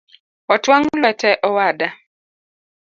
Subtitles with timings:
[0.53, 1.87] Otwang’ lwete owada